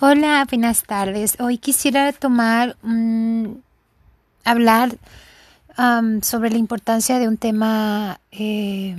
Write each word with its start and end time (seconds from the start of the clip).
Hola, 0.00 0.44
buenas 0.50 0.82
tardes. 0.82 1.36
Hoy 1.38 1.56
quisiera 1.56 2.12
tomar, 2.12 2.76
hablar 4.44 4.98
sobre 6.20 6.50
la 6.50 6.58
importancia 6.58 7.20
de 7.20 7.28
un 7.28 7.36
tema 7.36 8.18
eh, 8.32 8.96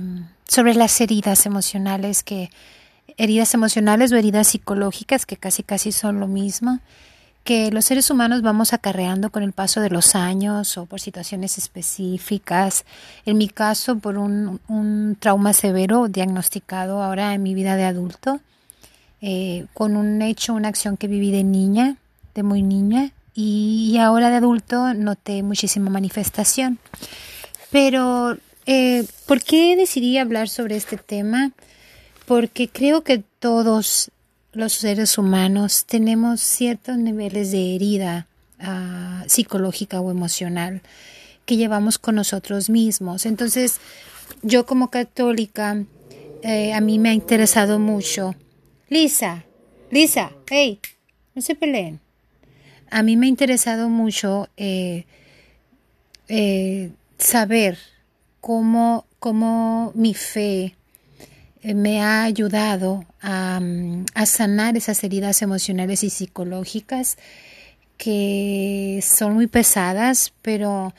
sobre 0.48 0.74
las 0.74 0.98
heridas 1.02 1.44
emocionales, 1.44 2.22
que 2.22 2.48
heridas 3.18 3.52
emocionales 3.52 4.10
o 4.10 4.16
heridas 4.16 4.48
psicológicas, 4.48 5.26
que 5.26 5.36
casi 5.36 5.62
casi 5.62 5.92
son 5.92 6.18
lo 6.18 6.28
mismo, 6.28 6.80
que 7.44 7.70
los 7.70 7.84
seres 7.84 8.10
humanos 8.10 8.40
vamos 8.40 8.72
acarreando 8.72 9.30
con 9.30 9.42
el 9.42 9.52
paso 9.52 9.82
de 9.82 9.90
los 9.90 10.14
años 10.14 10.78
o 10.78 10.86
por 10.86 10.98
situaciones 10.98 11.58
específicas. 11.58 12.86
En 13.26 13.36
mi 13.36 13.48
caso, 13.48 13.98
por 13.98 14.16
un 14.16 15.16
trauma 15.20 15.52
severo 15.52 16.08
diagnosticado 16.08 17.02
ahora 17.02 17.34
en 17.34 17.42
mi 17.42 17.52
vida 17.52 17.76
de 17.76 17.84
adulto 17.84 18.40
eh, 19.20 19.66
con 19.74 19.96
un 19.96 20.20
hecho, 20.22 20.54
una 20.54 20.68
acción 20.68 20.96
que 20.96 21.08
viví 21.08 21.30
de 21.30 21.44
niña, 21.44 21.96
de 22.34 22.42
muy 22.42 22.62
niña, 22.62 23.12
y, 23.34 23.98
ahora 23.98 24.30
de 24.30 24.36
adulto 24.36 24.94
noté 24.94 25.42
muchísima 25.42 25.90
manifestación. 25.90 26.78
Pero, 27.70 28.38
eh, 28.64 29.04
¿por 29.26 29.42
qué 29.42 29.76
decidí 29.76 30.16
hablar 30.16 30.48
sobre 30.48 30.76
este 30.76 30.96
tema? 30.96 31.52
Porque 32.24 32.68
creo 32.68 33.04
que 33.04 33.22
todos 33.38 34.10
los 34.52 34.72
seres 34.72 35.18
humanos 35.18 35.84
tenemos 35.84 36.40
ciertos 36.40 36.96
niveles 36.96 37.50
de 37.50 37.74
herida 37.74 38.26
ah, 38.58 39.22
psicológica 39.26 40.00
o 40.00 40.10
emocional 40.10 40.80
que 41.44 41.56
llevamos 41.56 41.98
con 41.98 42.14
nosotros 42.14 42.70
mismos. 42.70 43.26
Entonces, 43.26 43.80
yo 44.42 44.64
como 44.64 44.90
católica, 44.90 45.84
eh, 46.42 46.72
a 46.72 46.80
mí 46.80 46.98
me 46.98 47.10
ha 47.10 47.12
interesado 47.12 47.78
mucho 47.78 48.34
Lisa, 48.88 49.44
Lisa, 49.90 50.30
hey, 50.48 50.80
no 51.34 51.42
se 51.42 51.56
peleen. 51.56 52.00
A 52.88 53.02
mí 53.02 53.16
me 53.16 53.26
ha 53.26 53.28
interesado 53.28 53.88
mucho 53.88 54.48
eh, 54.56 55.06
eh, 56.28 56.92
saber 57.18 57.78
cómo, 58.40 59.04
cómo, 59.18 59.90
mi 59.96 60.14
fe 60.14 60.76
eh, 61.62 61.74
me 61.74 62.00
ha 62.00 62.22
ayudado 62.22 63.04
a, 63.20 63.60
a, 64.14 64.26
sanar 64.26 64.76
esas 64.76 65.02
heridas 65.02 65.42
emocionales 65.42 66.04
y 66.04 66.10
psicológicas 66.10 67.18
que 67.98 69.00
son 69.02 69.34
muy 69.34 69.48
pesadas, 69.48 70.32
pero 70.42 70.94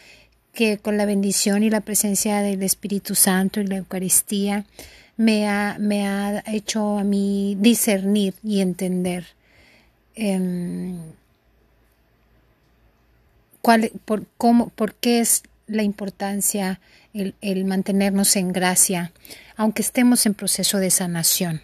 que 0.52 0.78
con 0.78 0.98
la 0.98 1.06
bendición 1.06 1.64
y 1.64 1.70
la 1.70 1.82
presencia 1.82 2.42
del 2.42 2.64
Espíritu 2.64 3.16
Santo 3.16 3.62
y 3.62 3.68
la 3.68 3.78
Eucaristía 3.78 4.66
me 5.18 5.50
ha, 5.50 5.78
me 5.80 6.08
ha 6.08 6.44
hecho 6.46 7.00
a 7.00 7.04
mí 7.04 7.58
discernir 7.60 8.36
y 8.44 8.62
entender 8.62 9.26
em, 10.16 11.00
cuál, 13.62 13.92
por, 14.06 14.26
cómo, 14.38 14.70
por 14.70 14.94
qué 14.94 15.20
es 15.20 15.44
la 15.66 15.84
importancia 15.84 16.80
el, 17.14 17.36
el 17.42 17.66
mantenernos 17.66 18.36
en 18.36 18.54
gracia, 18.54 19.12
aunque 19.56 19.82
estemos 19.82 20.26
en 20.28 20.36
proceso 20.36 20.78
de 20.78 20.92
sanación. 20.92 21.62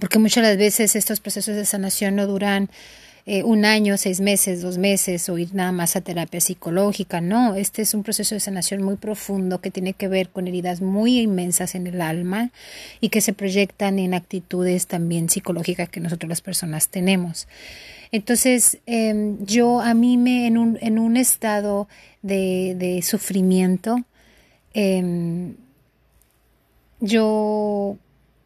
Porque 0.00 0.18
muchas 0.18 0.42
las 0.42 0.56
veces 0.56 0.96
estos 0.96 1.20
procesos 1.20 1.54
de 1.54 1.66
sanación 1.66 2.16
no 2.16 2.26
duran 2.26 2.70
eh, 3.30 3.42
un 3.42 3.66
año, 3.66 3.98
seis 3.98 4.20
meses, 4.22 4.62
dos 4.62 4.78
meses 4.78 5.28
o 5.28 5.36
ir 5.36 5.54
nada 5.54 5.70
más 5.70 5.96
a 5.96 6.00
terapia 6.00 6.40
psicológica. 6.40 7.20
No, 7.20 7.56
este 7.56 7.82
es 7.82 7.92
un 7.92 8.02
proceso 8.02 8.34
de 8.34 8.40
sanación 8.40 8.82
muy 8.82 8.96
profundo 8.96 9.60
que 9.60 9.70
tiene 9.70 9.92
que 9.92 10.08
ver 10.08 10.30
con 10.30 10.48
heridas 10.48 10.80
muy 10.80 11.18
inmensas 11.18 11.74
en 11.74 11.86
el 11.86 12.00
alma 12.00 12.52
y 13.02 13.10
que 13.10 13.20
se 13.20 13.34
proyectan 13.34 13.98
en 13.98 14.14
actitudes 14.14 14.86
también 14.86 15.28
psicológicas 15.28 15.90
que 15.90 16.00
nosotros 16.00 16.26
las 16.30 16.40
personas 16.40 16.88
tenemos. 16.88 17.48
Entonces, 18.12 18.78
em, 18.86 19.44
yo 19.44 19.82
a 19.82 19.92
mí 19.92 20.16
me, 20.16 20.46
en 20.46 20.56
un, 20.56 20.78
en 20.80 20.98
un 20.98 21.18
estado 21.18 21.86
de, 22.22 22.76
de 22.78 23.02
sufrimiento, 23.02 23.96
em, 24.72 25.54
yo, 27.00 27.98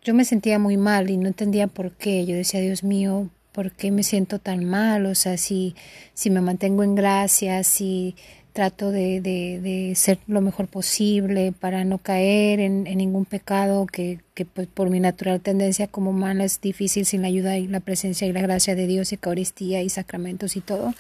yo 0.02 0.12
me 0.12 0.24
sentía 0.24 0.58
muy 0.58 0.76
mal 0.76 1.08
y 1.08 1.18
no 1.18 1.28
entendía 1.28 1.68
por 1.68 1.92
qué. 1.92 2.26
Yo 2.26 2.34
decía, 2.34 2.60
Dios 2.60 2.82
mío, 2.82 3.30
¿por 3.52 3.72
qué 3.72 3.90
me 3.90 4.02
siento 4.02 4.38
tan 4.38 4.64
mal? 4.64 5.06
O 5.06 5.14
sea, 5.14 5.36
si, 5.36 5.74
si 6.14 6.30
me 6.30 6.40
mantengo 6.40 6.82
en 6.82 6.94
gracia, 6.94 7.62
si 7.64 8.16
trato 8.52 8.90
de, 8.90 9.20
de, 9.22 9.60
de 9.60 9.94
ser 9.94 10.18
lo 10.26 10.42
mejor 10.42 10.68
posible 10.68 11.52
para 11.52 11.84
no 11.84 11.98
caer 11.98 12.60
en, 12.60 12.86
en 12.86 12.98
ningún 12.98 13.24
pecado 13.24 13.86
que, 13.86 14.20
que 14.34 14.44
pues, 14.44 14.68
por 14.68 14.90
mi 14.90 15.00
natural 15.00 15.40
tendencia 15.40 15.86
como 15.86 16.10
humana 16.10 16.44
es 16.44 16.60
difícil 16.60 17.06
sin 17.06 17.22
la 17.22 17.28
ayuda 17.28 17.56
y 17.56 17.66
la 17.66 17.80
presencia 17.80 18.26
y 18.26 18.32
la 18.32 18.42
gracia 18.42 18.74
de 18.74 18.86
Dios 18.86 19.12
y 19.12 19.14
Eucaristía 19.14 19.82
y 19.82 19.88
sacramentos 19.88 20.56
y 20.56 20.60
todo, 20.60 20.92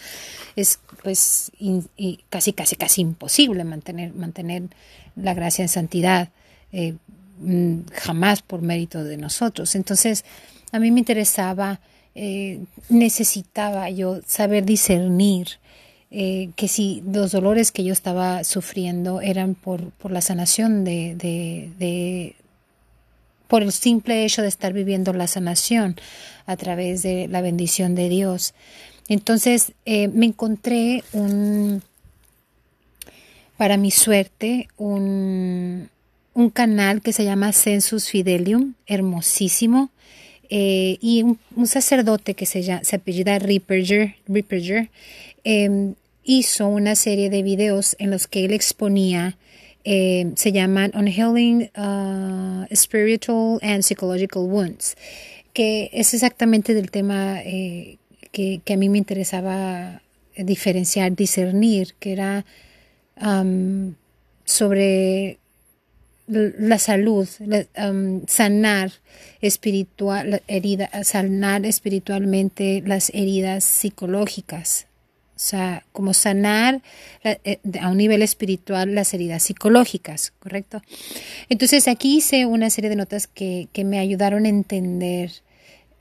es 0.56 0.78
pues 1.02 1.52
casi, 2.30 2.52
casi, 2.54 2.76
casi 2.76 3.02
imposible 3.02 3.64
mantener, 3.64 4.14
mantener 4.14 4.62
la 5.16 5.34
gracia 5.34 5.62
en 5.62 5.68
santidad. 5.68 6.30
Eh, 6.72 6.94
mm, 7.40 7.80
jamás 7.92 8.40
por 8.40 8.62
mérito 8.62 9.04
de 9.04 9.18
nosotros. 9.18 9.74
Entonces, 9.74 10.24
a 10.70 10.78
mí 10.78 10.90
me 10.90 11.00
interesaba 11.00 11.80
eh, 12.14 12.60
necesitaba 12.88 13.88
yo 13.90 14.20
saber 14.26 14.64
discernir 14.64 15.48
eh, 16.10 16.50
que 16.56 16.68
si 16.68 17.02
los 17.10 17.32
dolores 17.32 17.72
que 17.72 17.84
yo 17.84 17.92
estaba 17.92 18.44
sufriendo 18.44 19.22
eran 19.22 19.54
por, 19.54 19.90
por 19.92 20.10
la 20.10 20.20
sanación 20.20 20.84
de, 20.84 21.14
de, 21.78 22.36
por 23.48 23.62
el 23.62 23.72
simple 23.72 24.24
hecho 24.24 24.42
de 24.42 24.48
estar 24.48 24.74
viviendo 24.74 25.14
la 25.14 25.26
sanación 25.26 25.96
a 26.44 26.56
través 26.56 27.02
de 27.02 27.28
la 27.28 27.40
bendición 27.40 27.94
de 27.94 28.10
Dios. 28.10 28.52
Entonces 29.08 29.72
eh, 29.86 30.08
me 30.08 30.26
encontré 30.26 31.02
un, 31.14 31.82
para 33.56 33.78
mi 33.78 33.90
suerte, 33.90 34.68
un, 34.76 35.88
un 36.34 36.50
canal 36.50 37.00
que 37.00 37.14
se 37.14 37.24
llama 37.24 37.52
Census 37.52 38.10
Fidelium, 38.10 38.74
hermosísimo. 38.86 39.88
Eh, 40.54 40.98
y 41.00 41.22
un, 41.22 41.66
sacerdote 41.66 42.34
que 42.34 42.44
se, 42.44 42.60
llama, 42.60 42.84
se 42.84 42.96
apellida 42.96 43.38
Ripperger, 43.38 44.16
em, 45.44 45.94
hizo 46.24 46.68
una 46.68 46.94
serie 46.94 47.30
de 47.30 47.42
videos 47.42 47.96
en 47.98 48.10
los 48.10 48.26
que 48.26 48.44
él 48.44 48.52
exponía, 48.52 49.38
em, 49.84 50.36
se 50.36 50.52
llaman 50.52 50.92
Unhealing 50.94 51.70
uh, 51.74 52.66
Spiritual 52.76 53.60
and 53.62 53.82
Psychological 53.82 54.42
Wounds, 54.42 54.94
que 55.54 55.88
es 55.94 56.12
exactamente 56.12 56.74
del 56.74 56.90
tema 56.90 57.40
eh, 57.40 57.96
que, 58.30 58.60
a 58.70 58.76
mí 58.76 58.90
me 58.90 58.98
interesaba 58.98 60.02
diferenciar, 60.36 61.16
discernir, 61.16 61.94
que 61.98 62.12
era 62.12 62.44
sobre 64.44 65.38
la 66.26 66.78
salud, 66.78 67.28
sanar 68.26 68.92
espiritual, 69.40 70.42
herida, 70.46 70.90
sanar 71.04 71.66
espiritualmente 71.66 72.82
las 72.86 73.10
heridas 73.10 73.64
psicológicas. 73.64 74.86
O 75.34 75.44
sea, 75.44 75.84
como 75.92 76.14
sanar 76.14 76.82
eh, 77.24 77.58
a 77.80 77.88
un 77.88 77.96
nivel 77.96 78.22
espiritual 78.22 78.94
las 78.94 79.12
heridas 79.12 79.42
psicológicas, 79.42 80.32
¿correcto? 80.38 80.82
Entonces 81.48 81.88
aquí 81.88 82.18
hice 82.18 82.46
una 82.46 82.70
serie 82.70 82.90
de 82.90 82.96
notas 82.96 83.26
que, 83.26 83.66
que 83.72 83.84
me 83.84 83.98
ayudaron 83.98 84.46
a 84.46 84.50
entender 84.50 85.32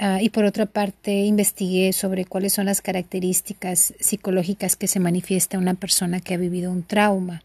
Ah, 0.04 0.20
y 0.20 0.30
por 0.30 0.46
otra 0.46 0.66
parte, 0.66 1.12
investigué 1.12 1.94
sobre 1.94 2.26
cuáles 2.26 2.54
son 2.54 2.66
las 2.66 2.82
características 2.82 3.94
psicológicas 4.00 4.76
que 4.76 4.88
se 4.88 5.00
manifiesta 5.00 5.60
una 5.60 5.76
persona 5.76 6.20
que 6.22 6.34
ha 6.34 6.38
vivido 6.38 6.72
un 6.72 6.82
trauma. 6.82 7.44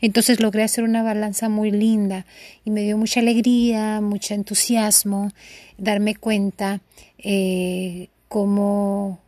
Entonces 0.00 0.40
logré 0.40 0.64
hacer 0.64 0.82
una 0.82 1.04
balanza 1.04 1.48
muy 1.48 1.70
linda 1.70 2.26
y 2.64 2.70
me 2.72 2.82
dio 2.82 2.98
mucha 2.98 3.20
alegría, 3.20 4.00
mucho 4.00 4.34
entusiasmo 4.34 5.30
darme 5.78 6.16
cuenta 6.16 6.80
eh, 7.18 8.08
cómo, 8.26 9.20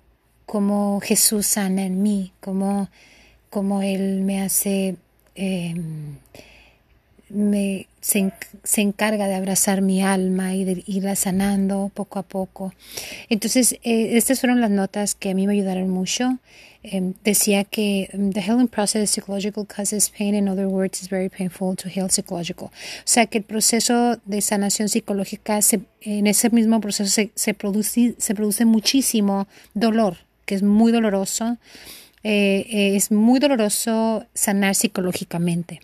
cómo, 0.45 0.99
Jesús 1.01 1.47
sana 1.47 1.87
en 1.87 2.03
mí, 2.03 2.33
cómo, 2.41 2.89
cómo 3.51 3.83
Él 3.83 4.23
me 4.23 4.43
hace... 4.43 4.97
Eh, 5.37 5.77
me, 7.29 7.87
se, 8.05 8.83
encarga 8.83 9.29
de 9.29 9.35
abrazar 9.35 9.81
mi 9.81 10.03
alma 10.03 10.55
y 10.55 10.65
de 10.65 10.85
irla 10.87 11.17
sanando 11.17 11.91
poco 11.95 12.19
a 12.19 12.23
poco. 12.23 12.75
Entonces, 13.31 13.79
eh, 13.83 14.19
estas 14.19 14.41
fueron 14.41 14.61
las 14.61 14.71
notas 14.71 15.15
que 15.15 15.31
a 15.31 15.35
mí 15.35 15.47
me 15.47 15.55
ayudaron 15.55 15.89
mucho. 15.89 16.39
Em, 16.83 17.15
decía 17.25 17.65
que 17.65 18.11
um, 18.13 18.31
the 18.31 18.43
healing 18.43 18.69
process 18.69 19.11
psychological 19.11 19.67
causes 19.67 20.11
pain. 20.11 20.35
In 20.35 20.51
other 20.51 20.67
words, 20.67 21.01
is 21.01 21.09
very 21.09 21.31
painful 21.31 21.75
to 21.77 21.89
heal 21.89 22.11
psychological. 22.11 22.67
O 22.67 23.07
sea, 23.07 23.25
que 23.25 23.39
el 23.39 23.45
proceso 23.45 24.19
de 24.27 24.43
sanación 24.43 24.91
psicológica, 24.91 25.61
en 26.03 26.27
ese 26.27 26.51
mismo 26.51 26.83
proceso 26.83 27.11
se, 27.11 27.31
se, 27.35 27.55
produce, 27.55 28.17
se 28.19 28.35
produce 28.35 28.67
muchísimo 28.67 29.49
dolor, 29.73 30.19
que 30.45 30.57
es 30.57 30.63
muy 30.63 30.93
doloroso. 30.93 31.57
Eh, 32.23 32.67
eh, 32.69 32.97
es 32.97 33.11
muy 33.11 33.41
doloroso 33.41 34.27
sanar 34.35 34.75
psicológicamente. 34.75 35.81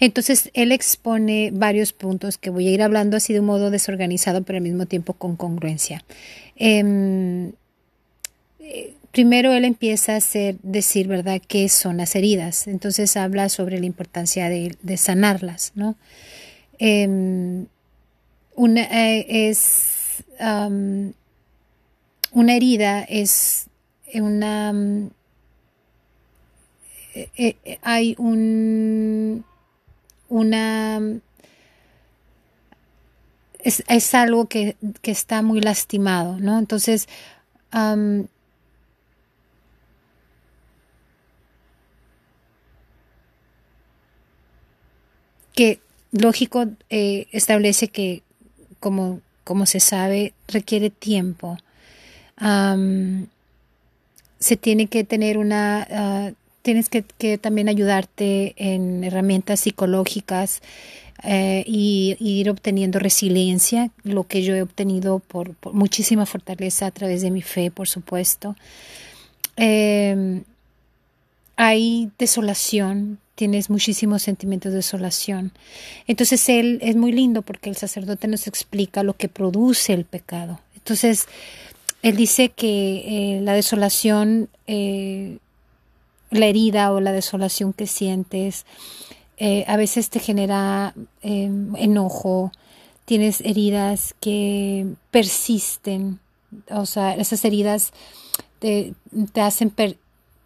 Entonces, 0.00 0.50
él 0.54 0.72
expone 0.72 1.50
varios 1.52 1.92
puntos 1.92 2.38
que 2.38 2.50
voy 2.50 2.68
a 2.68 2.70
ir 2.70 2.82
hablando 2.82 3.16
así 3.16 3.32
de 3.32 3.40
un 3.40 3.46
modo 3.46 3.70
desorganizado, 3.70 4.42
pero 4.42 4.58
al 4.58 4.62
mismo 4.62 4.86
tiempo 4.86 5.14
con 5.14 5.36
congruencia. 5.36 6.04
Em, 6.56 7.52
eh, 8.60 8.94
primero, 9.12 9.52
él 9.52 9.64
empieza 9.64 10.16
a 10.16 10.20
decir, 10.62 11.08
¿verdad?, 11.08 11.40
qué 11.46 11.68
son 11.68 11.96
las 11.96 12.14
heridas. 12.16 12.66
Entonces, 12.66 13.16
habla 13.16 13.48
sobre 13.48 13.78
la 13.80 13.86
importancia 13.86 14.48
de, 14.48 14.96
sanarlas, 14.96 15.72
¿no? 15.74 15.96
Em, 16.78 17.66
una, 18.54 18.82
eh, 18.82 19.48
es, 19.50 20.24
una 22.32 22.54
herida 22.54 23.02
es 23.02 23.66
una... 24.14 24.72
Eh, 27.16 27.78
hay 27.82 28.14
un 28.18 29.44
una 30.28 31.00
es, 33.66 34.14
algo 34.14 34.46
que, 34.46 34.76
está 35.02 35.42
muy 35.42 35.60
lastimado, 35.60 36.38
¿no? 36.38 36.58
Entonces, 36.58 37.08
que 45.54 45.80
lógico 46.12 46.66
eh, 46.90 47.26
establece 47.32 47.88
que, 47.88 48.22
como, 48.78 49.20
como 49.42 49.66
se 49.66 49.80
sabe, 49.80 50.32
requiere 50.46 50.90
tiempo. 50.90 51.58
se 54.38 54.56
tiene 54.56 54.86
que 54.86 55.02
tener 55.02 55.38
una 55.38 55.86
ah, 55.90 56.32
tienes 56.66 56.88
que, 56.88 57.38
también 57.38 57.68
ayudarte 57.68 58.52
en 58.56 59.04
herramientas 59.04 59.60
psicológicas 59.60 60.62
eh, 61.22 61.62
y, 61.64 62.16
ir 62.18 62.50
obteniendo 62.50 62.98
resiliencia, 62.98 63.90
lo 64.02 64.24
que 64.24 64.42
yo 64.42 64.52
he 64.56 64.62
obtenido 64.62 65.20
por, 65.20 65.54
muchísima 65.72 66.26
fortaleza 66.26 66.86
a 66.86 66.90
través 66.90 67.22
de 67.22 67.30
mi 67.30 67.40
fe, 67.40 67.70
por 67.70 67.86
supuesto. 67.86 68.56
Em, 69.54 70.42
hay 71.54 72.10
desolación, 72.18 73.20
tienes 73.36 73.70
muchísimos 73.70 74.24
sentimientos 74.24 74.72
de 74.72 74.78
desolación. 74.78 75.52
Entonces 76.08 76.48
él 76.48 76.80
es 76.82 76.96
muy 76.96 77.12
lindo 77.12 77.42
porque 77.42 77.70
el 77.70 77.76
sacerdote 77.76 78.26
nos 78.26 78.48
explica 78.48 79.04
lo 79.04 79.16
que 79.16 79.28
produce 79.28 79.92
el 79.92 80.04
pecado. 80.04 80.58
Entonces, 80.74 81.28
él 82.02 82.16
dice 82.16 82.48
que 82.48 83.36
eh, 83.36 83.40
la 83.40 83.52
desolación 83.52 84.48
eh, 84.66 85.38
la 86.38 86.46
herida 86.46 86.92
o 86.92 87.00
la 87.00 87.12
desolación 87.12 87.72
que 87.72 87.86
sientes. 87.86 88.66
Eh, 89.38 89.64
a 89.68 89.76
veces 89.76 90.08
te 90.08 90.18
genera 90.18 90.94
em, 91.20 91.74
enojo, 91.76 92.52
tienes 93.04 93.40
heridas 93.42 94.14
que 94.20 94.86
persisten, 95.10 96.20
o 96.70 96.86
sea, 96.86 97.14
esas 97.14 97.44
heridas 97.44 97.92
te, 98.58 98.94
hacen 99.34 99.74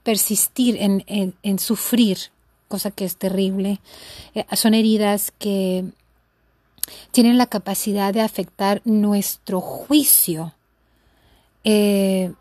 persistir 0.02 0.76
en, 0.80 1.58
sufrir, 1.58 2.18
cosa 2.68 2.90
que 2.90 3.04
es 3.04 3.16
terrible. 3.16 3.80
Eh, 4.34 4.44
son 4.56 4.74
heridas 4.74 5.32
que 5.38 5.84
tienen 7.12 7.38
la 7.38 7.46
capacidad 7.46 8.12
de 8.12 8.22
afectar 8.22 8.82
nuestro 8.84 9.60
juicio, 9.60 10.54
eh, 11.64 12.32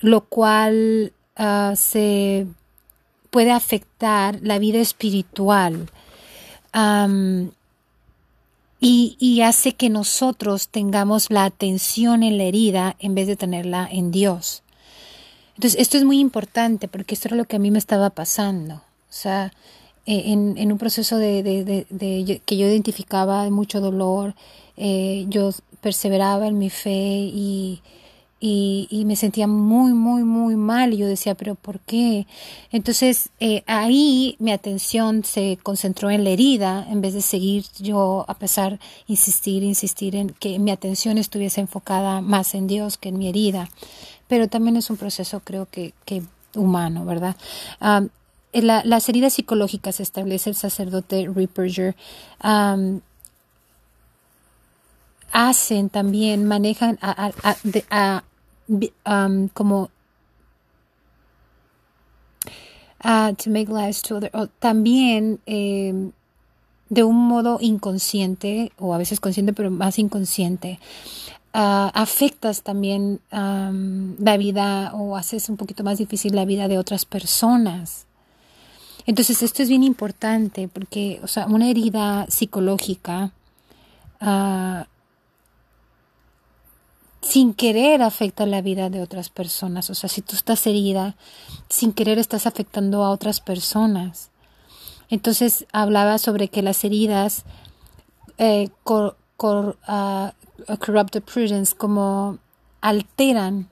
lo 0.00 0.26
cual 0.26 1.12
Ah, 1.36 1.74
se 1.76 2.46
puede 3.30 3.50
afectar 3.50 4.38
la 4.42 4.58
vida 4.58 4.78
espiritual 4.78 5.90
y, 8.80 9.40
hace 9.40 9.72
que 9.72 9.88
nosotros 9.88 10.68
tengamos 10.68 11.30
la 11.30 11.44
atención 11.44 12.22
en 12.22 12.38
la 12.38 12.44
herida 12.44 12.96
en 12.98 13.14
vez 13.14 13.26
de 13.26 13.36
tenerla 13.36 13.88
en 13.90 14.10
Dios. 14.10 14.62
Entonces, 15.56 15.80
esto 15.80 15.96
es 15.96 16.04
muy 16.04 16.18
importante 16.20 16.86
porque 16.86 17.14
esto 17.14 17.28
era 17.28 17.36
lo 17.36 17.46
que 17.46 17.56
a 17.56 17.58
mí 17.58 17.70
me 17.70 17.78
estaba 17.78 18.10
pasando. 18.10 18.74
O 18.74 18.82
sea, 19.08 19.52
e, 20.06 20.32
en, 20.32 20.72
un 20.72 20.78
proceso 20.78 21.16
de, 21.16 21.86
que 22.44 22.56
yo 22.56 22.66
identificaba 22.66 23.48
mucho 23.50 23.80
dolor, 23.80 24.34
eh, 24.76 25.24
yo 25.28 25.50
perseveraba 25.80 26.46
en 26.46 26.58
mi 26.58 26.70
fe 26.70 26.90
y, 26.90 27.80
y, 28.46 29.04
me 29.06 29.16
sentía 29.16 29.46
muy, 29.46 29.94
muy, 29.94 30.22
muy 30.22 30.54
mal. 30.56 30.92
Y 30.92 30.98
yo 30.98 31.06
decía, 31.06 31.34
pero 31.34 31.54
¿por 31.54 31.80
qué? 31.80 32.26
Entonces 32.72 33.30
eh, 33.40 33.62
ahí 33.66 34.36
mi 34.38 34.52
atención 34.52 35.24
se 35.24 35.58
concentró 35.62 36.10
en 36.10 36.24
la 36.24 36.30
herida 36.30 36.86
en 36.90 37.00
vez 37.00 37.14
de 37.14 37.22
seguir 37.22 37.64
yo, 37.78 38.26
a 38.28 38.34
pesar, 38.34 38.78
insistir, 39.06 39.62
insistir 39.62 40.14
en 40.14 40.30
que 40.30 40.58
mi 40.58 40.70
atención 40.70 41.16
estuviese 41.16 41.62
enfocada 41.62 42.20
más 42.20 42.54
en 42.54 42.66
Dios 42.66 42.98
que 42.98 43.08
en 43.08 43.18
mi 43.18 43.28
herida. 43.28 43.70
Pero 44.28 44.48
también 44.48 44.76
es 44.76 44.90
un 44.90 44.98
proceso, 44.98 45.40
creo 45.40 45.66
que, 45.70 45.94
que 46.04 46.22
humano, 46.54 47.06
¿verdad? 47.06 47.36
las 48.52 49.08
heridas 49.08 49.32
psicológicas 49.32 50.00
establece 50.00 50.50
el 50.50 50.56
sacerdote 50.56 51.28
Ripperger. 51.34 51.96
hacen 55.32 55.88
también, 55.88 56.44
manejan 56.44 56.98
a, 57.00 58.22
um, 58.68 59.48
como 59.48 59.90
uh, 63.04 63.32
to 63.34 63.50
make 63.50 63.70
lies 63.70 64.02
to 64.02 64.16
other, 64.16 64.30
también 64.58 65.40
eh, 65.46 66.10
de 66.88 67.02
un 67.02 67.16
modo 67.16 67.58
inconsciente 67.60 68.72
o 68.78 68.94
a 68.94 68.98
veces 68.98 69.20
consciente 69.20 69.52
pero 69.52 69.70
más 69.70 69.98
inconsciente 69.98 70.78
uh, 71.54 71.90
afectas 71.94 72.62
también 72.62 73.20
um, 73.32 74.16
la 74.18 74.36
vida 74.36 74.92
o 74.94 75.16
haces 75.16 75.48
un 75.48 75.56
poquito 75.56 75.84
más 75.84 75.98
difícil 75.98 76.34
la 76.34 76.44
vida 76.44 76.68
de 76.68 76.78
otras 76.78 77.04
personas. 77.04 78.06
Entonces 79.06 79.42
esto 79.42 79.62
es 79.62 79.68
bien 79.68 79.82
importante 79.82 80.68
porque 80.68 81.20
o 81.22 81.28
sea 81.28 81.46
una 81.46 81.68
herida 81.70 82.26
psicológica 82.28 83.32
uh, 84.20 84.84
sin 87.24 87.54
querer 87.54 88.02
afecta 88.02 88.46
la 88.46 88.60
vida 88.60 88.90
de 88.90 89.00
otras 89.00 89.30
personas. 89.30 89.90
O 89.90 89.94
sea, 89.94 90.08
si 90.08 90.20
tú 90.20 90.36
estás 90.36 90.66
herida, 90.66 91.16
sin 91.68 91.92
querer 91.92 92.18
estás 92.18 92.46
afectando 92.46 93.02
a 93.02 93.10
otras 93.10 93.40
personas. 93.40 94.30
Entonces 95.08 95.66
hablaba 95.72 96.18
sobre 96.18 96.48
que 96.48 96.62
las 96.62 96.84
heridas 96.84 97.44
eh, 98.38 98.68
cor, 98.82 99.16
uh, 99.38 100.30
corrupted 100.78 101.22
prudence 101.22 101.74
como 101.74 102.38
alteran, 102.80 103.68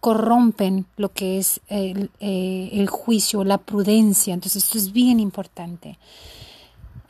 corrompen 0.00 0.86
lo 0.96 1.12
que 1.12 1.38
es 1.38 1.60
el, 1.68 2.10
eh, 2.20 2.70
el 2.72 2.88
juicio, 2.88 3.44
la 3.44 3.58
prudencia. 3.58 4.34
Entonces 4.34 4.64
esto 4.64 4.78
es 4.78 4.92
bien 4.92 5.20
importante. 5.20 5.98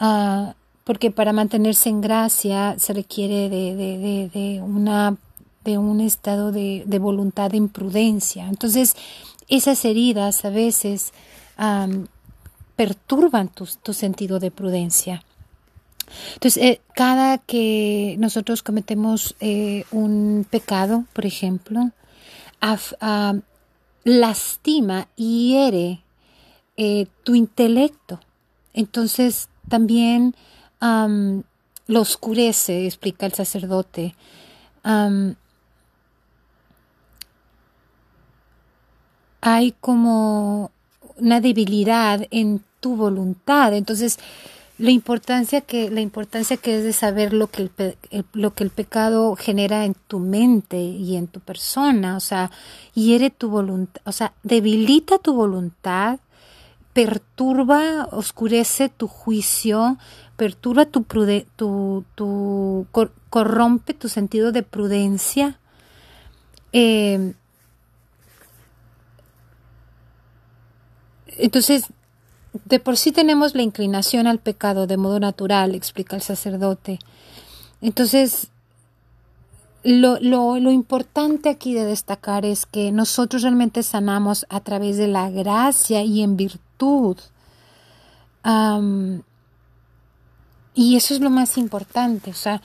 Uh, 0.00 0.52
porque 0.84 1.10
para 1.10 1.32
mantenerse 1.32 1.88
en 1.88 2.00
gracia 2.00 2.76
se 2.78 2.92
requiere 2.94 3.48
de, 3.48 4.30
de 4.32 4.62
una 4.62 5.16
de 5.68 5.76
un 5.76 6.00
estado 6.00 6.50
de, 6.50 6.98
voluntad 6.98 7.50
de 7.50 7.58
imprudencia. 7.58 8.48
Entonces, 8.48 8.96
esas 9.48 9.84
heridas 9.84 10.46
a 10.46 10.50
veces 10.50 11.12
perturban 12.74 13.48
tu, 13.48 13.92
sentido 13.92 14.38
de 14.38 14.50
prudencia. 14.50 15.22
Entonces, 16.34 16.62
eh, 16.62 16.80
cada 16.94 17.36
que 17.36 18.16
nosotros 18.18 18.62
cometemos 18.62 19.36
eh, 19.40 19.84
un 19.90 20.46
pecado, 20.48 21.04
por 21.12 21.26
ejemplo, 21.26 21.90
lastima 24.04 25.08
y 25.16 25.50
hiere 25.50 26.00
eh, 26.78 27.06
tu 27.24 27.34
intelecto. 27.34 28.20
Entonces, 28.72 29.50
también 29.68 30.34
lo 30.80 32.00
oscurece, 32.00 32.86
explica 32.86 33.26
el 33.26 33.34
sacerdote 33.34 34.14
hay 39.40 39.74
como 39.80 40.70
una 41.16 41.40
debilidad 41.40 42.26
en 42.30 42.62
tu 42.80 42.96
voluntad. 42.96 43.74
Entonces, 43.74 44.18
la 44.78 44.92
importancia 44.92 45.60
que, 45.60 45.90
la 45.90 46.00
importancia 46.00 46.56
que 46.56 46.78
es 46.78 46.84
de 46.84 46.92
saber 46.92 47.32
lo 47.32 47.48
que 47.48 47.68
el, 48.10 48.24
lo 48.32 48.54
que 48.54 48.62
el 48.62 48.70
pecado 48.70 49.34
genera 49.34 49.84
en 49.84 49.94
tu 49.94 50.20
mente 50.20 50.78
y 50.78 51.16
en 51.16 51.26
tu 51.26 51.40
persona, 51.40 52.16
o 52.16 52.20
sea, 52.20 52.52
hiere 52.94 53.30
tu 53.30 53.50
voluntad, 53.50 54.00
o 54.04 54.12
sea, 54.12 54.32
debilita 54.44 55.18
tu 55.18 55.34
voluntad, 55.34 56.20
perturba, 56.92 58.08
oscurece 58.12 58.88
tu 58.88 59.08
juicio, 59.08 59.98
perturba 60.36 60.84
tu, 60.86 61.04
tu, 61.56 62.04
tu 62.14 62.86
corrompe 63.30 63.94
tu 63.94 64.08
sentido 64.08 64.52
de 64.52 64.62
prudencia. 64.62 65.58
Eh, 66.72 67.34
Entonces, 71.36 71.84
de 72.64 72.80
por 72.80 72.96
sí 72.96 73.12
tenemos 73.12 73.54
la 73.54 73.62
inclinación 73.62 74.26
al 74.26 74.38
pecado 74.38 74.86
de 74.86 74.96
modo 74.96 75.20
natural, 75.20 75.74
explica 75.74 76.16
el 76.16 76.22
sacerdote. 76.22 76.98
Entonces, 77.80 78.48
lo, 79.84 80.18
lo, 80.20 80.58
lo, 80.58 80.70
importante 80.72 81.48
aquí 81.48 81.72
de 81.74 81.84
destacar 81.84 82.44
es 82.44 82.66
que 82.66 82.90
nosotros 82.90 83.42
realmente 83.42 83.82
sanamos 83.82 84.44
a 84.48 84.60
través 84.60 84.96
de 84.96 85.06
la 85.06 85.30
gracia 85.30 86.02
y 86.02 86.22
en 86.22 86.36
virtud. 86.36 87.16
y 90.74 90.96
eso 90.96 91.14
es 91.14 91.20
lo 91.20 91.30
más 91.30 91.58
importante. 91.58 92.30
O 92.30 92.34
sea, 92.34 92.62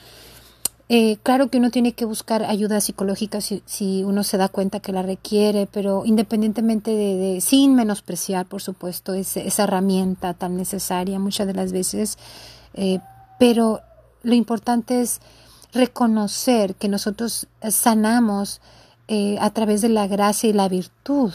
eh, 0.96 1.18
claro 1.24 1.48
que 1.48 1.58
uno 1.58 1.72
tiene 1.72 1.92
que 1.92 2.04
buscar 2.04 2.44
ayuda 2.44 2.80
psicológica 2.80 3.40
si, 3.40 3.64
si, 3.66 4.04
uno 4.04 4.22
se 4.22 4.36
da 4.36 4.48
cuenta 4.48 4.78
que 4.78 4.92
la 4.92 5.02
requiere, 5.02 5.66
pero 5.66 6.04
independientemente 6.06 6.92
de, 6.92 7.40
sin 7.40 7.74
menospreciar, 7.74 8.46
por 8.46 8.62
supuesto, 8.62 9.12
esa 9.12 9.64
herramienta 9.64 10.34
tan 10.34 10.56
necesaria 10.56 11.18
muchas 11.18 11.48
de 11.48 11.54
las 11.54 11.72
veces, 11.72 12.16
eh, 12.74 13.00
pero 13.40 13.80
lo 14.22 14.34
importante 14.34 15.00
es 15.00 15.20
reconocer 15.72 16.76
que 16.76 16.88
nosotros 16.88 17.48
sanamos 17.70 18.60
eh, 19.08 19.36
a 19.40 19.50
través 19.50 19.82
de 19.82 19.88
la 19.88 20.06
gracia 20.06 20.48
y 20.48 20.52
la 20.52 20.68
virtud. 20.68 21.32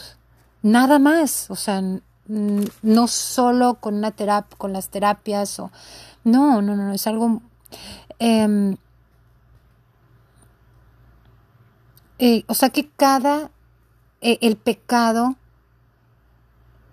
Nada 0.62 0.98
más, 0.98 1.50
o 1.50 1.54
sea, 1.54 1.82
no 2.26 3.08
solo 3.08 3.74
con 3.74 3.96
una 3.96 4.10
terapia, 4.10 4.56
con 4.56 4.72
las 4.72 4.88
terapias 4.88 5.60
o 5.60 5.70
no, 6.24 6.62
no, 6.62 6.76
no, 6.76 6.94
es 6.94 7.06
algo 7.06 7.42
eh, 12.22 12.44
o 12.48 12.54
sea 12.54 12.68
que 12.68 12.86
cada 12.86 13.50
eh, 14.20 14.36
el 14.42 14.56
pecado 14.56 15.36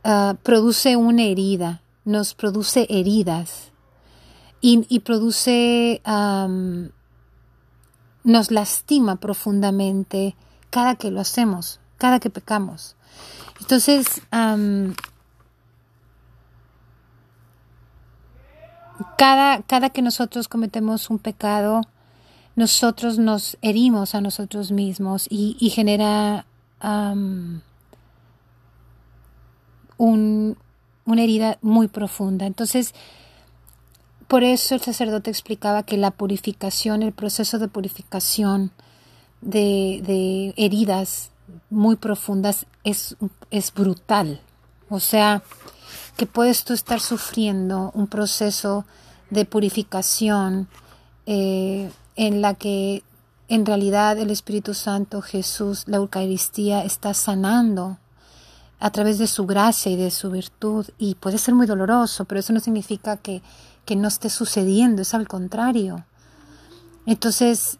ah, 0.06 0.38
produce 0.42 0.96
una 0.96 1.24
herida, 1.24 1.82
nos 2.06 2.34
produce 2.34 2.88
heridas 2.90 3.74
y, 4.62 5.00
produce 5.02 6.02
nos 8.24 8.52
lastima 8.52 9.18
profundamente 9.18 10.36
cada 10.70 10.96
que 10.96 11.12
lo 11.12 11.20
hacemos, 11.20 11.82
cada 11.98 12.20
que 12.22 12.30
pecamos. 12.30 12.96
Entonces, 13.60 14.22
cada, 19.18 19.62
cada 19.64 19.90
que 19.90 20.02
nosotros 20.02 20.48
cometemos 20.48 21.10
un 21.10 21.20
pecado, 21.20 21.82
nosotros 22.58 23.20
nos 23.20 23.56
herimos 23.62 24.16
a 24.16 24.22
nosotros 24.22 24.72
mismos 24.72 25.28
y, 25.30 25.70
genera 25.70 26.48
un, 29.98 30.58
una 31.06 31.24
herida 31.24 31.60
muy 31.62 31.88
profunda. 31.88 32.48
Entonces, 32.48 32.96
por 34.28 34.44
eso 34.44 34.74
el 34.74 34.82
sacerdote 34.82 35.30
explicaba 35.30 35.84
que 35.84 35.98
la 35.98 36.10
purificación, 36.10 37.04
el 37.04 37.14
proceso 37.14 37.60
de 37.60 37.68
purificación 37.68 38.72
de, 39.42 40.56
heridas 40.58 41.30
muy 41.70 41.96
profundas 41.96 42.66
es, 42.84 43.18
es 43.52 43.72
brutal. 43.72 44.42
O 44.90 45.00
sea, 45.00 45.44
que 46.18 46.26
puedes 46.26 46.64
tú 46.64 46.74
estar 46.74 47.02
sufriendo 47.02 47.92
un 47.94 48.08
proceso 48.08 48.84
de 49.30 49.46
purificación 49.46 50.68
eh, 51.28 51.92
en 52.18 52.42
la 52.42 52.54
que 52.54 53.04
en 53.48 53.66
realidad 53.66 54.18
el 54.18 54.30
Espíritu 54.30 54.74
Santo, 54.74 55.22
Jesús, 55.22 55.86
la 55.88 55.98
Eucaristía 55.98 56.84
está 56.84 57.14
sanando 57.14 57.98
a 58.80 58.92
través 58.92 59.18
de 59.18 59.28
su 59.28 59.46
gracia 59.46 59.92
y 59.92 59.96
de 59.96 60.12
su 60.12 60.30
virtud 60.30 60.86
y 60.98 61.16
puede 61.16 61.38
ser 61.38 61.56
muy 61.56 61.66
doloroso, 61.66 62.26
pero 62.26 62.42
eso 62.42 62.52
no 62.52 62.60
significa 62.60 63.16
que 63.16 63.42
que 63.88 63.96
no 63.96 64.10
esté 64.10 64.30
sucediendo, 64.30 65.02
es 65.02 65.14
al 65.14 65.30
contrario. 65.30 66.06
Entonces, 67.06 67.80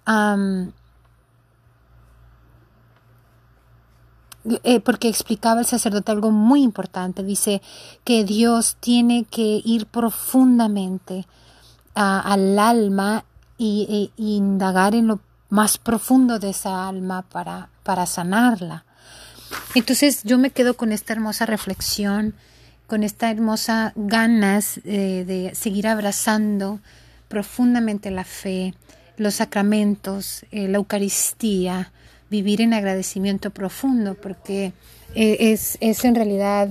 eh, 4.64 4.80
porque 4.80 5.10
explicaba 5.10 5.60
el 5.60 5.66
sacerdote 5.68 6.14
algo 6.14 6.32
muy 6.32 6.64
importante, 6.64 7.24
dice 7.24 7.62
que 8.06 8.24
Dios 8.24 8.78
tiene 8.80 9.26
que 9.26 9.62
ir 9.66 9.86
profundamente 9.86 11.28
al 11.94 12.58
alma 12.58 13.26
y, 13.58 14.12
indagar 14.18 14.96
en 14.96 15.08
lo 15.08 15.20
más 15.50 15.78
profundo 15.78 16.40
de 16.40 16.50
esa 16.50 16.88
alma 16.88 17.24
para, 17.24 17.70
para 17.84 18.06
sanarla. 18.06 18.86
Entonces 19.76 20.24
yo 20.24 20.38
me 20.38 20.52
quedo 20.52 20.76
con 20.76 20.92
esta 20.92 21.14
hermosa 21.14 21.46
reflexión 21.46 22.36
con 22.88 23.04
esta 23.04 23.30
hermosa 23.30 23.92
ganas 23.96 24.80
eh, 24.86 25.26
de 25.28 25.54
seguir 25.54 25.88
abrazando 25.88 26.80
profundamente 27.28 28.10
la 28.10 28.24
fe, 28.24 28.74
los 29.18 29.36
sacramentos, 29.36 30.46
eh, 30.52 30.70
la 30.70 30.78
Eucaristía, 30.78 31.92
vivir 32.30 32.62
en 32.62 32.74
agradecimiento 32.74 33.52
profundo, 33.52 34.16
porque 34.16 34.72
eh, 35.16 35.38
es, 35.52 35.78
es, 35.82 36.06
en 36.06 36.16
realidad 36.16 36.70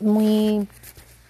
muy, 0.00 0.66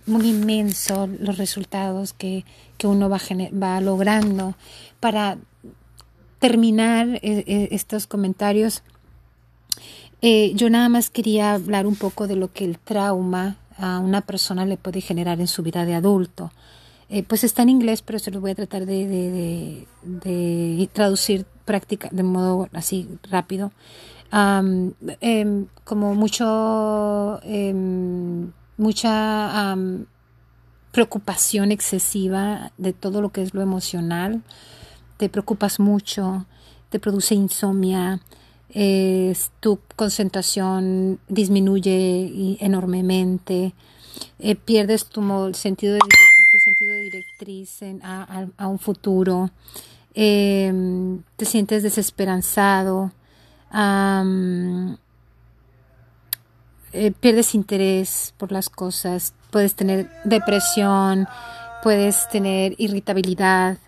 muy 0.07 0.29
inmenso 0.29 1.09
los 1.19 1.39
resultados 1.39 2.13
que, 2.13 2.45
que 2.79 2.87
uno 2.87 3.09
va, 3.09 3.19
va 3.53 3.81
logrando. 3.81 4.55
Para 5.01 5.39
terminar 6.39 7.21
estos 7.23 8.07
comentarios, 8.07 8.83
yo 10.21 10.71
nada 10.71 10.89
más 10.89 11.11
quería 11.11 11.55
hablar 11.55 11.87
un 11.87 11.97
poco 11.97 12.27
de 12.27 12.37
lo 12.37 12.53
que 12.53 12.65
el 12.65 12.79
trauma 12.79 13.59
a 13.79 13.99
una 13.99 14.21
persona 14.21 14.65
le 14.65 14.77
puede 14.77 15.01
generar 15.01 15.41
en 15.41 15.49
su 15.49 15.63
vida 15.63 15.85
de 15.85 15.95
adulto. 15.95 16.53
Eh, 17.09 17.23
pues 17.23 17.45
está 17.45 17.63
en 17.63 17.69
inglés, 17.69 18.01
pero 18.01 18.19
se 18.19 18.31
lo 18.31 18.41
voy 18.41 18.53
a 18.53 18.55
tratar 18.55 18.87
de, 18.87 19.87
de, 20.03 20.89
traducir 20.95 21.45
práctica 21.67 22.09
de 22.11 22.23
modo 22.23 22.69
así 22.73 23.07
rápido. 23.31 23.71
Em, 24.33 25.67
como 25.85 26.15
mucho, 26.15 27.39
em, 27.43 28.51
mucha 28.83 29.75
preocupación 30.91 31.73
excesiva 31.73 32.73
de 32.77 32.93
todo 32.93 33.23
lo 33.23 33.31
que 33.31 33.43
es 33.43 33.55
lo 33.55 33.63
emocional, 33.63 34.43
te 35.17 35.29
preocupas 35.29 35.81
mucho, 35.81 36.45
te 36.91 36.99
produce 36.99 37.35
insomnia, 37.35 38.21
tu 39.61 39.79
concentración 39.97 41.19
disminuye 41.29 42.59
enormemente, 42.61 43.75
eh, 44.39 44.57
pierdes 44.57 45.07
tu 45.07 45.23
sentido 45.55 45.95
de, 45.95 46.01
sentido 46.59 46.95
directriz 46.97 47.81
a, 48.03 48.69
un 48.69 48.79
futuro, 48.79 49.51
em, 50.15 51.23
te 51.37 51.45
sientes 51.45 51.83
desesperanzado, 51.83 53.13
eh, 56.93 57.13
pierdes 57.13 57.55
interés 57.55 58.35
por 58.37 58.53
las 58.53 58.69
cosas, 58.69 59.35
puedes 59.51 59.75
tener 59.75 60.11
depresión, 60.25 61.27
puedes 61.83 62.29
tener 62.29 62.75
irritabilidad, 62.79 63.79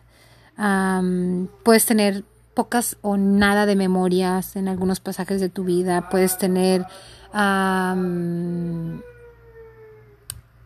puedes 1.62 1.86
tener 1.86 2.24
pocas 2.54 2.96
o 3.02 3.16
nada 3.16 3.66
de 3.66 3.76
memorias 3.76 4.56
en 4.56 4.68
algunos 4.68 5.00
pasajes 5.00 5.40
de 5.40 5.48
tu 5.48 5.64
vida. 5.64 6.08
Puedes 6.08 6.38
tener 6.38 6.86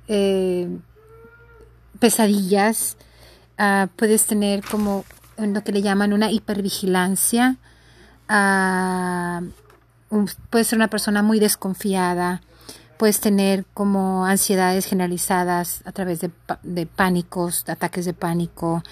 eh, 0.08 0.68
pesadillas, 1.98 2.96
ah, 3.56 3.88
puedes 3.96 4.26
tener 4.26 4.62
como 4.64 5.04
lo 5.38 5.62
que 5.62 5.72
le 5.72 5.82
llaman 5.82 6.12
una 6.12 6.30
hipervigilancia, 6.30 7.56
uh, 8.28 9.46
puedes 10.50 10.68
ser 10.68 10.78
una 10.78 10.88
persona 10.88 11.22
muy 11.22 11.38
desconfiada, 11.40 12.42
puedes 12.96 13.20
tener 13.20 13.64
como 13.74 14.26
ansiedades 14.26 14.86
generalizadas 14.86 15.82
a 15.84 15.92
través 15.92 16.20
de, 16.20 16.30
de 16.62 16.86
pánicos, 16.86 17.64
ataques 17.68 18.04
de 18.04 18.14
pánico. 18.14 18.82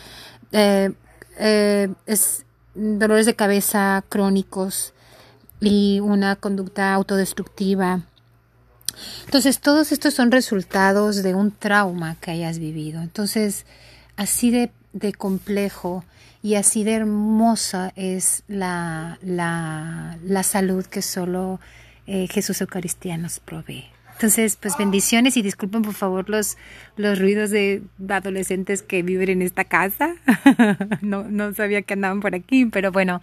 Eh, 0.52 0.92
eh, 1.38 1.88
es, 2.06 2.44
dolores 2.74 3.26
de 3.26 3.34
cabeza 3.34 4.04
crónicos 4.08 4.92
y 5.60 6.00
una 6.00 6.36
conducta 6.36 6.94
autodestructiva. 6.94 8.02
Entonces, 9.24 9.60
todos 9.60 9.92
estos 9.92 10.14
son 10.14 10.30
resultados 10.30 11.22
de 11.22 11.34
un 11.34 11.50
trauma 11.50 12.16
que 12.20 12.30
hayas 12.30 12.58
vivido. 12.58 13.02
Entonces, 13.02 13.66
así 14.16 14.50
de, 14.50 14.70
complejo 15.12 16.04
y 16.46 16.54
así 16.54 16.84
de 16.84 16.92
hermosa 16.92 17.92
es 17.96 18.44
la, 18.46 19.18
la, 19.20 20.16
la 20.22 20.44
salud 20.44 20.86
que 20.86 21.02
solo 21.02 21.58
eh, 22.06 22.28
Jesús 22.30 22.60
Eucaristía 22.60 23.18
nos 23.18 23.40
provee. 23.40 23.86
Entonces, 24.12 24.54
pues 24.54 24.78
bendiciones 24.78 25.36
y 25.36 25.42
disculpen 25.42 25.82
por 25.82 25.94
favor 25.94 26.30
los, 26.30 26.56
los 26.96 27.18
ruidos 27.18 27.50
de 27.50 27.82
adolescentes 28.08 28.82
que 28.82 29.02
viven 29.02 29.28
en 29.28 29.42
esta 29.42 29.64
casa. 29.64 30.14
no, 31.00 31.24
no 31.24 31.52
sabía 31.52 31.82
que 31.82 31.94
andaban 31.94 32.20
por 32.20 32.36
aquí, 32.36 32.66
pero 32.66 32.92
bueno, 32.92 33.20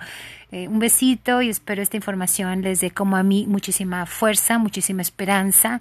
eh, 0.52 0.68
un 0.68 0.80
besito 0.80 1.42
y 1.42 1.48
espero 1.48 1.82
esta 1.82 1.96
información 1.96 2.62
les 2.62 2.82
dé 2.82 2.92
como 2.92 3.16
a 3.16 3.24
mí 3.24 3.46
muchísima 3.48 4.06
fuerza, 4.06 4.58
muchísima 4.58 5.02
esperanza 5.02 5.80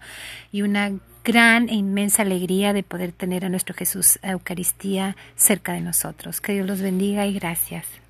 y 0.52 0.62
una 0.62 0.92
gran 1.24 1.68
e 1.68 1.74
inmensa 1.74 2.22
alegría 2.22 2.72
de 2.72 2.82
poder 2.82 3.12
tener 3.12 3.44
a 3.44 3.48
nuestro 3.48 3.74
Jesús 3.74 4.18
Eucaristía 4.22 5.16
cerca 5.36 5.72
de 5.72 5.80
nosotros. 5.80 6.40
Que 6.40 6.54
Dios 6.54 6.66
los 6.66 6.80
bendiga 6.80 7.26
y 7.26 7.34
gracias. 7.34 8.01